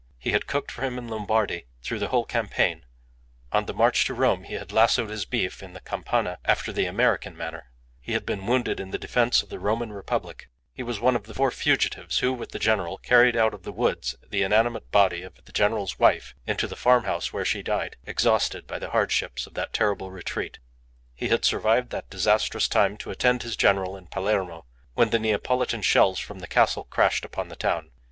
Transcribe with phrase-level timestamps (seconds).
[0.17, 2.85] He had cooked for him in Lombardy through the whole campaign;
[3.51, 6.87] on the march to Rome he had lassoed his beef in the Campagna after the
[6.87, 7.67] American manner;
[7.99, 11.25] he had been wounded in the defence of the Roman Republic; he was one of
[11.25, 15.21] the four fugitives who, with the general, carried out of the woods the inanimate body
[15.21, 19.53] of the general's wife into the farmhouse where she died, exhausted by the hardships of
[19.53, 20.57] that terrible retreat.
[21.13, 24.65] He had survived that disastrous time to attend his general in Palermo
[24.95, 27.91] when the Neapolitan shells from the castle crashed upon the town.